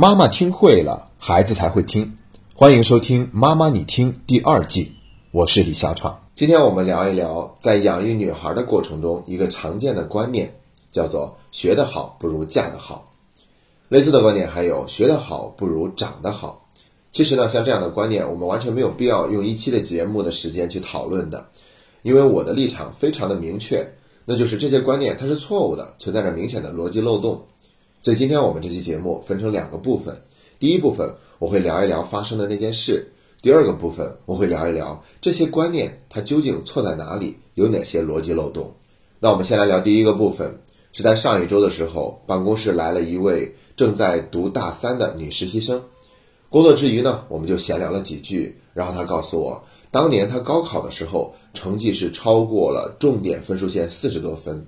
[0.00, 2.14] 妈妈听会了，孩子才会听。
[2.54, 4.92] 欢迎收听《妈妈你听》第二季，
[5.32, 6.16] 我是李小闯。
[6.36, 10.54] 今天我们聊一聊，在养育女孩的过程中，一个常见的观念，
[10.92, 13.12] 叫做“学得好不如嫁得好”。
[13.90, 16.68] 类似的观点还有“学得好不如长得好”。
[17.10, 21.44] 其实呢，像这样的观念，我们完全没有必要用一期的节目的时间去讨论的，
[22.02, 23.84] 因为我的立场非常的明确，
[24.24, 27.42] 那就是这些观念它是错误的，存在着明显的逻辑漏洞。
[28.00, 30.16] 所以今天我们这期节目分成两个部分，
[30.58, 33.10] 第一部分我会聊一聊发生的那件事，
[33.42, 34.16] 第二个部分。
[34.24, 38.72] 我会聊一聊这些观念它究竟错在哪里，有哪些逻辑漏洞。
[39.18, 40.60] 那我们先来聊第一个部分，
[40.92, 45.82] 是在上一周的时候，办公室来了一位正在读大三的女实习生，
[46.48, 54.64] 工作之余呢，我们就闲聊了几句，然后她告诉我，当年她高考的时候成绩是超过了重点分数线四十多分。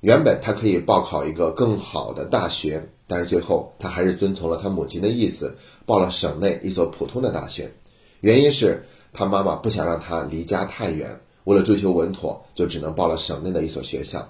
[0.00, 7.72] 原本他可以报考一个更好的大学，但是最后他还是遵从了他母亲的意思，报了省内一所普通的大学。
[8.20, 14.28] 原因是他妈妈不想让他离家太远，为了追求稳妥，就只能报了省内的一所学校。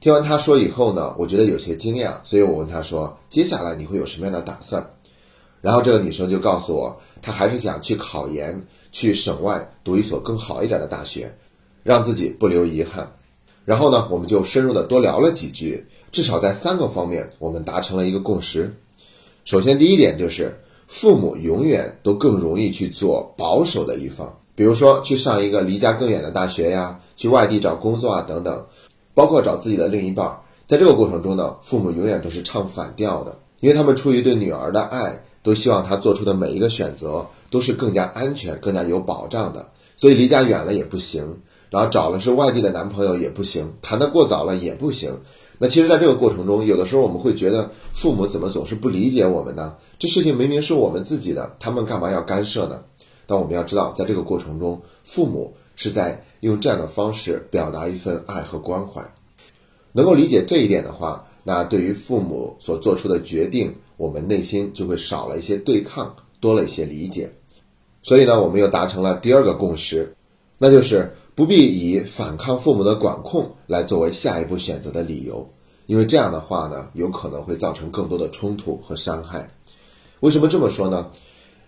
[0.00, 4.84] 听完他说以后呢，我觉得有些惊讶，所以我问他说：“接下来你会有什么样的打算？”
[5.60, 8.60] 然后这个女生就告诉我，她还是想去考研，
[8.90, 11.32] 去省外读一所更好一点的大学，
[11.82, 13.08] 让自己不留遗憾。
[13.64, 18.74] 然后呢，我们就深入的多聊了几句，至少在三个方面，我们达成了一个共识。
[19.44, 28.66] 首先，第一点就是父母永远都更容易去做保守的一方，比如说去上一个离家更远的大学呀，去外地找工作啊等等，
[29.14, 30.38] 包括找自己的另一半。
[30.66, 41.36] 在这个过程中呢，父母永远都是唱反调的，因为他们出于对女儿的爱，都希望她做出的每一个选择都是更加安全、更加有保障的，所以离家远了也不行。
[41.72, 45.10] 然后找了是外地的男朋友也不行，谈得过早了也不行。
[45.56, 49.74] 那其实，在这个过程中，有的时候我们会觉得父母怎么总是不理解我们呢？
[49.98, 52.82] 这事情明明是我们自己的，他们干嘛要干涉呢？
[53.26, 59.02] 但我们要知道，在这个过程中，父母是在用这样的方式表达一份爱和关怀。
[59.92, 67.32] 能够理解这一点的话，那对于父母所做出的决定，我们内心就会少了一些对抗，多了一些理解。
[68.02, 70.14] 所以呢，我们又达成了第二个共识，
[70.58, 71.10] 那就是。
[71.42, 75.44] 不必以反抗父母的管控来作为下一步选择的理由，
[75.86, 79.50] 因为这样的话呢，有可能会造成更多的冲突和伤害。
[80.20, 81.10] 为什么这么说呢？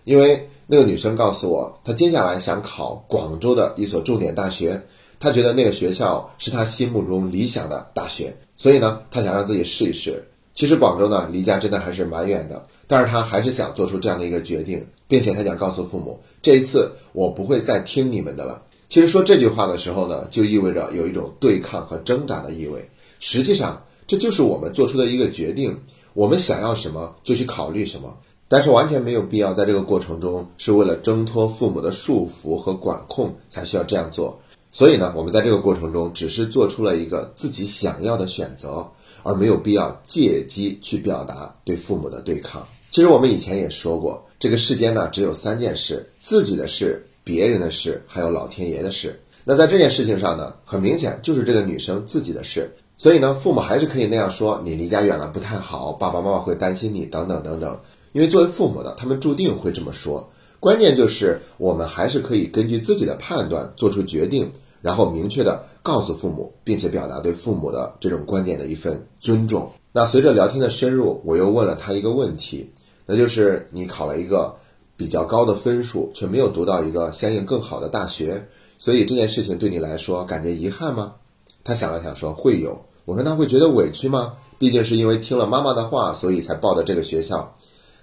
[0.05, 4.81] 因为那个女生告诉我，她接下来想考广州的一所重点大学，
[5.19, 10.25] 她觉得那个学校是她心目中理想的大学，所以呢，她想让自己试一试。
[10.53, 18.61] 其实广州呢，离家真的还是蛮远的，但是她还是想做出这样的一个决定，并且她想告诉父母，这一次我不会再听你们的了。
[18.87, 22.87] 其实说这句话的时候呢，就意味着有一种对抗和挣扎的意味。
[23.19, 25.75] 实际上，这就是我们做出的一个决定：
[26.13, 28.15] 我们想要什么就去考虑什么。
[28.47, 34.39] 但是完全没有必要在这个过程中是为了挣脱父母的束缚和管控才需要这样做。
[34.71, 38.87] 所以呢，我们在这个过程中只是做出了一个自己想要的选择，
[39.23, 42.65] 而没有必要借机去表达对父母的对抗。
[42.91, 47.03] 其实我们以前也说过，这个世间呢只有三件事：自己的事。
[47.25, 49.19] 别人的事，还有老天爷的事。
[49.43, 52.71] 那在这件事情上呢，很明显就是这个女生自己的事。
[52.97, 57.77] 所以呢，父母还是可以那样说：“你离家远了不太好，爸爸妈妈会担心你，等等等等。”
[58.13, 60.29] 因为作为父母的，他们注定会这么说。
[60.59, 64.49] 关键就是我们还是可以根据自己的判断做出决定，
[64.81, 69.69] 然后明确的告诉父母，并且表达对父母的这种观点的一份尊重。
[69.91, 72.71] 那随着聊天的深入，我又问了他一个问题，
[73.05, 74.55] 那就是你考了一个。
[74.97, 78.47] 比较高的分数，却没有读到一个相应更好的大学，
[78.77, 81.15] 所以这件事情对你来说感觉遗憾吗？
[81.63, 82.79] 他想了想说会有。
[83.05, 84.33] 我说那会觉得委屈吗？
[84.57, 87.55] 毕竟是因为听了妈妈的话，所以才报的这个学校。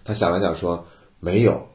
[0.05, 0.85] 他想了想说
[1.19, 1.67] 没有。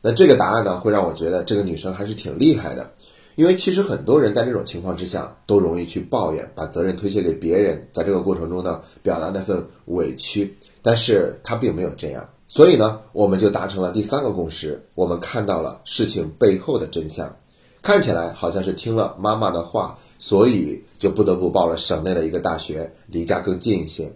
[0.00, 2.92] 那这个答案呢，会让我觉得这个女生还是挺厉害的，
[3.34, 12.28] 因为其实很多人在这种情况之下都容易去抱怨，把责任推卸给别人，在这个过程中呢，表达那份委屈，但是她并没有这样。
[12.48, 14.82] 所以呢，我们就达成了第三个共识。
[14.94, 17.36] 我们看到了事情背后的真相，
[17.82, 24.10] 看起来好像是听了妈妈的话，所以就不得不报了省内的一个大学，离家更近一些。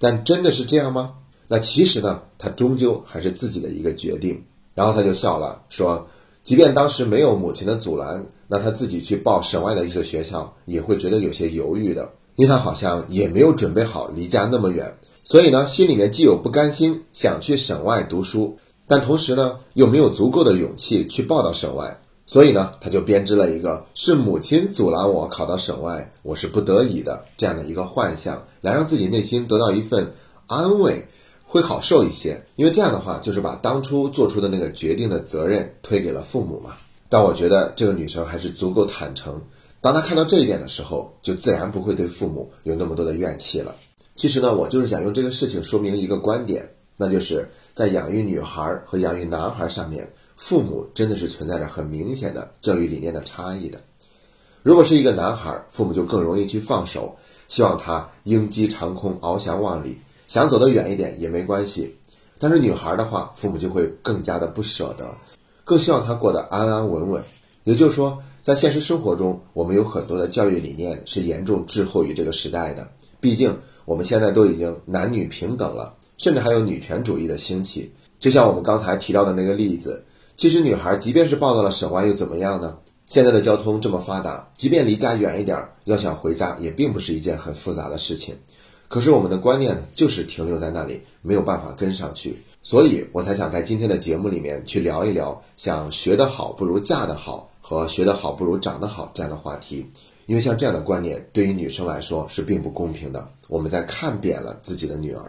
[0.00, 1.14] 但真的是这样吗？
[1.46, 4.42] 那其实呢，他终究还是自己的一个决定。
[4.74, 6.06] 然后他就笑了，说
[6.44, 14.96] ：“即便当时没有母亲的阻拦，那他自己去报省外的一所学校，也会觉得有些犹豫的，因为他好像也没有准备好离家那么远。”
[15.28, 22.00] 所以呢，心里面既有不甘心，想去省外读书，但同时呢，又没有足够的勇气去报到省外。
[22.24, 30.10] 所以呢，他就编织了一个是母亲阻拦我考到省外，我是不得已的这样的一个幻象，来让自己内心得到一份
[30.46, 31.06] 安慰，
[31.44, 36.70] 会好受一些，因为这样的话就是把当初做出的那个决定的责任推给了父母嘛。
[37.10, 39.38] 但我觉得这个女生还是足够坦诚，
[39.82, 43.74] 当她看到这一点的时候，就自然不会对父母有那么多的怨气了。
[44.18, 53.80] 其实呢，我就是想用这个事情说明一个观点，那就是在养育女孩和养育男孩上面，父母真的是存在着很明显的教育理念的差异的。
[54.64, 57.16] 如果是一个男孩，父母就更容易去放手，
[57.46, 61.94] 希望他鹰击长空，翱翔万里，想走得远一点也没关系。
[62.40, 65.16] 但是女孩的话，父母就会更加的不舍得，
[65.64, 67.22] 更希望她过得安安稳稳。
[67.62, 72.90] 也就是说，在现实生活中，我们有很多的教育理念是严重滞后于这个时代的。
[73.20, 73.56] 毕竟
[73.88, 77.90] 我们现在都已经男女平等了，甚至还有女权主义的兴起。
[78.20, 80.04] 就像我们刚才提到的那个例子，
[80.36, 82.76] 其实女孩即便是抱到了手腕，又怎么样呢？
[83.06, 88.36] 现在的交通这么发达，即便离家远一点，要想回家也并不是一件很复杂的事情。
[88.88, 92.36] 可是我们的观念呢，就是停留在那里，没有办法跟上去。
[92.62, 99.86] 所以我才想在今天的节目里面去聊一聊，想学得好不如嫁得好和学得好不如长得好这样的话题。
[100.28, 103.26] 因为像这样的观点，对于女生来说是并不公平的。
[103.48, 105.22] 我们在看扁了自己的女儿。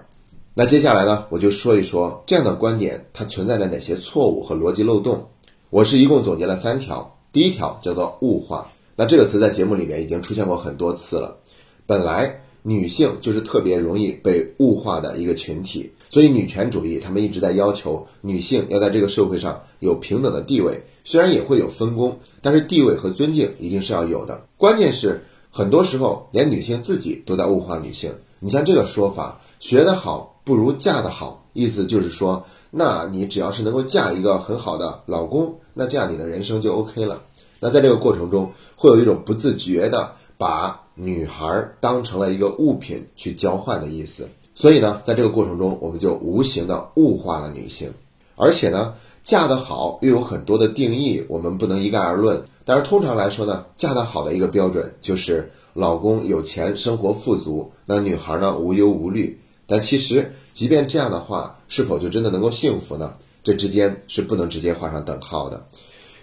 [0.54, 5.26] 那接下来呢，我就说一说这样的观点它存在着哪些错误和逻辑漏洞。
[5.70, 7.16] 我是一共总结了三条。
[7.32, 11.38] 第一条叫做物化，那这个词在节目里面已经出现过很多次了。
[11.86, 24.46] 本来女性就是特别容易被物化的一个群体，所以女权主义他们一直在要求女性要在这个社会上有平等的地位，虽然也会有分工，但是地位和尊敬一定是要有的。
[24.58, 28.12] 关键是很多时候连女性自己都在物化女性。
[28.40, 32.46] 你像这个说法，学得好不如嫁得好，意思就是说。
[32.72, 37.20] 那你只要是能够嫁一个很好的老公，那这样你的人生就 OK 了。
[37.60, 44.28] 那在这个过程中，会有一种不自觉的把女孩当成了一个物品去交换的意思。
[44.54, 47.90] 所以呢，在这个过程中，我们就无形的物化了女性。
[48.36, 48.94] 而且呢，
[49.24, 52.44] 嫁得好又有很多的定义，我们不能一概而论。
[52.66, 59.40] 但是通常来说呢，嫁得好的一个标准就是老公有钱，生活富足，那女孩呢无忧无虑。
[59.66, 63.14] 但其实，即便这样的话，是否就真的能够幸福呢？
[63.42, 65.66] 这之间是不能直接画上等号的，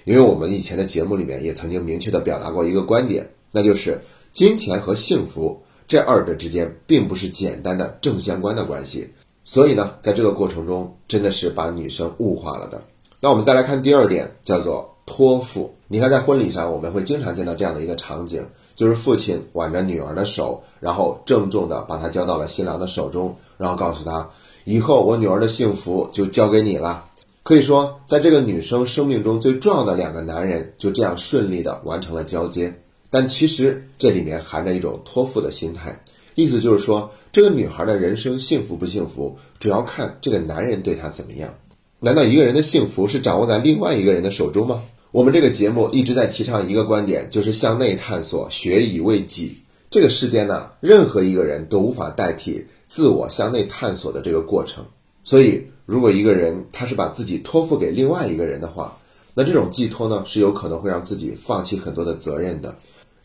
[0.05, 3.99] 因为我们以前的节目里面也曾经明确的表达过一个观点，那就是
[4.37, 9.11] 金钱和幸福这二者之间并不是简单的正相关的关系。
[9.47, 12.79] 所以呢，在这个过程中，真的是把女生物化了的。
[13.19, 15.75] 那我们再来看第二点，叫做托付。
[15.89, 18.45] 你看，在婚礼上，我们会经常见到这样的一个场景。
[18.75, 24.29] 就是父亲挽着女儿的手，然后郑重地把她交到了新郎的手中，然后告诉他，
[24.65, 27.07] 以后我女儿的幸福就交给你了。
[27.43, 32.71] 可以说，在这个女生生命中最重要的两个男人就这样顺利地完成了交接。
[33.11, 36.03] 但其实这里面含着一种托付的心态，
[36.35, 41.55] 意思就是说，这个女孩的人生幸福不幸福，主要看这个男人对她怎么样。
[42.01, 44.83] 难道一个人的幸福是掌握在另外一个人的手中吗？
[45.13, 49.57] 我们这个节目一直在提倡一个观点，就是向内探索，学以为己。
[49.89, 54.85] 这个世间呢，任何一个人都无法代替自我向内探索的这个过程。
[55.25, 58.99] 所以，如果一个人他是把自己托付给另外一个人的话，
[59.33, 62.77] 那这种寄托呢，是有可能会让自己放弃很多的责任的，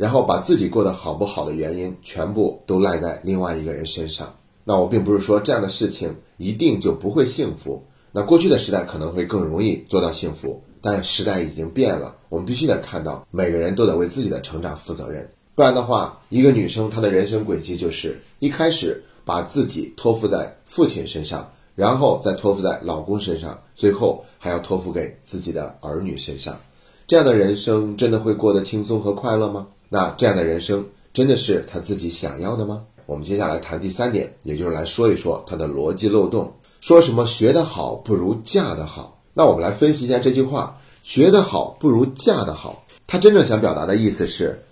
[0.01, 4.36] 然后把自己过得好不好的原因全部都赖在另外一个人身上。
[4.63, 7.80] 那我并不是说这样的事情一定就不会幸福。
[8.12, 10.60] 那过去的时代可能会更容易做到幸福。
[10.81, 26.58] 但时代已经变了，我们必须得看到，每个人都得为自己的成长负责任，不然的话，一个女生她的人生轨迹就是一开始把自己托付在父亲身上，然后再托付在老公身上，最后还要托付给自己的儿女身上。
[27.05, 29.67] 这样的人生真的会过得轻松和快乐吗？
[29.93, 32.81] 那这样的人生真的是他自己想要的吗？
[33.05, 36.50] 我们接下来谈第三点，也就是来说一说他的逻辑漏洞。
[36.79, 39.19] 说什么学得好不如嫁得好。
[39.33, 42.86] 那我们来分析一下这句话：学得好不如嫁得好。
[43.05, 44.63] 他真正想表达的意思是，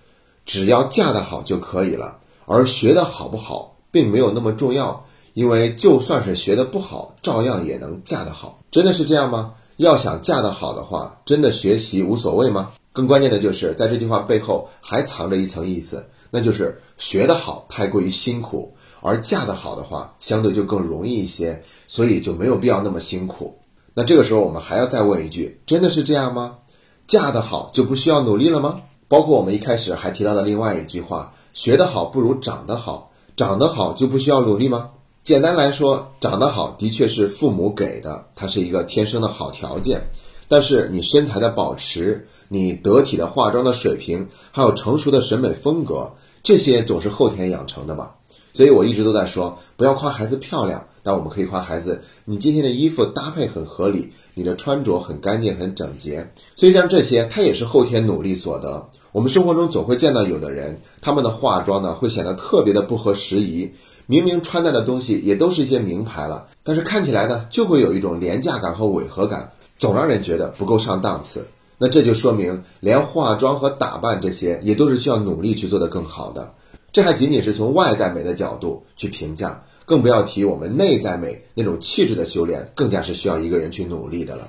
[0.46, 8.58] 只要嫁得好就可以了，而学得好不好并没有那么重要，因为就算是学得不好，照样也能嫁得好。
[8.70, 9.52] 真的是这样吗？
[9.76, 12.70] 要想嫁得好的话，真的学习无所谓吗？
[12.92, 23.56] 更关键的就是在这句话背后还藏着一层意思，那就是学得好太过于辛苦，而嫁得好的话相对就更容易一些，所以就没有必要那么辛苦。
[23.94, 26.58] 那这个时候，我们还要再问一句：真的是这样吗？
[27.06, 28.80] 嫁得好就不需要努力了吗？
[29.08, 34.90] 包括我们一开始还提到的另外一句话：学得好不如长得好，长得好就不需要努力吗？
[35.24, 40.00] 简单来说，长得好的确是父母给的，它是一个天生的好条件。
[40.50, 46.10] 但是你身材的保持、你得体的化妆的水平，还有成熟的审美风格，
[46.42, 48.16] 这些总是后天养成的吧？
[48.52, 56.28] 所以我一直都在说，不要夸孩子漂亮，但我们可以夸孩子，你今天的衣服搭配很合理，你的穿着很干净、很整洁。
[56.56, 58.88] 所以像这些，它也是后天努力所得。
[59.12, 63.70] 我们生活中总会见到有的人，他们的化妆呢会显得特别的不合时宜，
[64.06, 71.44] 明明穿戴的东西也都是一些名牌了，但是看起来呢就会有一种廉价感和违和感，总让人觉得不够上档次。
[71.78, 76.52] 那这就说明，连化妆和打扮这些也都是需要努力去做得更好的。
[76.92, 84.46] 这还仅仅是从外在美的角度去评价，更不要提我们内在美那种气质的修炼，更加是需要一个人去努力的了。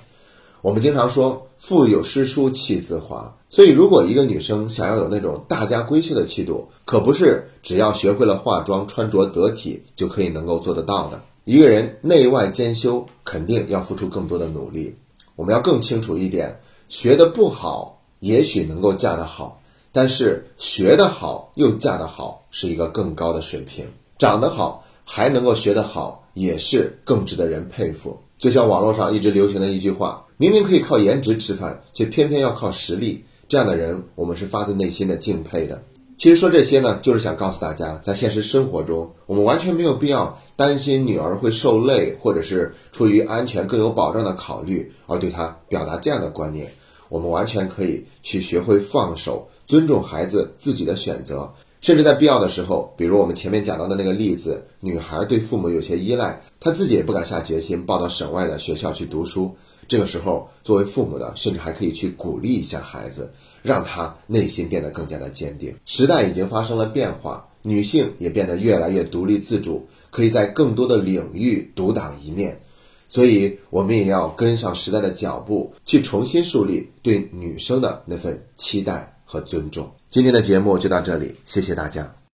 [0.62, 11.22] 我们经常说“腹有诗书气自华”，所以如果一个女生想要有那种大家闺秀的气度，可不是只要学会了化妆、穿着得体就可以能够做得到的。
[11.46, 14.96] 一个人内外兼修，肯定要付出更多的努力。
[15.42, 16.56] 我们要更清楚一点。
[16.88, 19.60] 学的不好，也许能够嫁得好，
[19.92, 23.84] 但是学得好又嫁得好，是一个更高的水平。
[24.20, 28.16] 长得好还能够学得好，也是更值得人佩服。
[28.38, 33.26] 就像网络上一直流行的一句话：明明可以靠颜值吃饭，却偏偏要靠实力。
[33.50, 35.82] 这样的人，我们是发自内心的敬佩的。
[36.22, 46.72] 其实说这些呢，就是想告诉大家，在现实生活中，我们完全没有必要担心女儿会受累，或者是出于安全更有保障的考虑而对她表达这样的观念。
[47.10, 51.52] 我们完全可以去学会放手，尊重孩子自己的选择，
[51.82, 59.52] 甚至在必要的时候，比如我们前面讲到的那个例子，女孩对父母有些依赖，她自己也不敢下决心报到省外的学校去读书。
[59.92, 63.30] 这个时候，作为父母的，甚至还可以去鼓励一下孩子，
[63.62, 65.76] 让他内心变得更加的坚定。
[65.86, 72.58] 时代已经发生了变化，女性也变得越来越独立自主，可以在更多的领域独当一面。
[73.10, 79.92] 所以，我们也要跟上时代的脚步，去重新树立对女生的那份期待和尊重。
[80.10, 82.21] 今天的节目就到这里，谢谢大家。